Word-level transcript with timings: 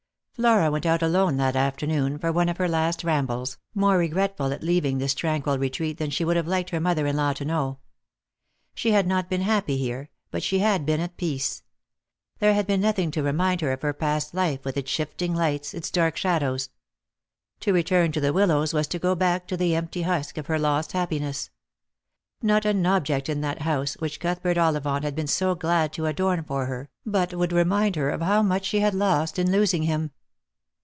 Flora 0.35 0.71
went 0.71 0.87
out 0.87 1.03
alone 1.03 1.37
that 1.37 1.55
afternoon, 1.55 2.17
for 2.17 2.31
one 2.31 2.49
of 2.49 2.57
her 2.57 2.67
last 2.67 3.03
rambles, 3.03 3.59
more 3.75 3.99
regretful 3.99 4.51
at 4.51 4.63
leaving 4.63 4.97
this 4.97 5.13
tranquil 5.13 5.59
retreat 5.59 5.99
than 5.99 6.09
she 6.09 6.25
would 6.25 6.35
have 6.35 6.47
liked 6.47 6.71
her 6.71 6.79
mother 6.79 7.05
in 7.05 7.15
law 7.15 7.31
to 7.31 7.45
know. 7.45 7.77
She 8.73 8.89
had 8.89 9.05
not 9.05 9.29
been 9.29 9.41
happy 9.41 9.77
here; 9.77 10.09
but 10.31 10.41
she 10.41 10.57
had 10.57 10.83
been 10.83 10.99
at 10.99 11.15
peace. 11.15 11.61
There 12.39 12.55
had 12.55 12.65
been 12.65 12.81
nothing 12.81 13.11
to 13.11 13.21
remind 13.21 13.61
her 13.61 13.71
of 13.71 13.83
her 13.83 13.93
past 13.93 14.33
life, 14.33 14.65
with 14.65 14.77
its 14.77 14.89
shifting 14.89 15.35
lights, 15.35 15.75
its 15.75 15.91
dark 15.91 16.17
shadows. 16.17 16.71
To 17.59 17.71
return 17.73 18.11
to 18.13 18.21
the 18.21 18.33
Willows 18.33 18.73
was 18.73 18.87
to 18.87 18.99
go 18.99 19.13
back 19.13 19.45
to 19.47 19.57
the 19.57 19.75
empty 19.75 20.01
husk 20.03 20.39
of 20.39 20.47
her 20.47 20.57
lost 20.57 20.93
happiness. 20.93 21.51
Not 22.41 22.65
an 22.65 22.83
object 22.87 23.29
in 23.29 23.41
that 23.41 23.61
house, 23.61 23.93
which 23.99 24.19
Cuthbert 24.19 24.57
Ollivant 24.57 25.03
had 25.03 25.13
been 25.15 25.27
so 25.27 25.53
glad 25.53 25.93
to 25.93 26.07
adorn 26.07 26.43
for 26.43 26.65
her, 26.65 26.89
but 27.05 27.29
woulcJ 27.29 27.51
remind 27.51 27.95
her 27.95 28.09
of 28.09 28.21
how 28.21 28.41
much 28.41 28.65
she 28.65 28.79
had 28.79 28.95
lost 28.95 29.37
in 29.37 29.51
losing 29.51 29.83
him. 29.83 30.09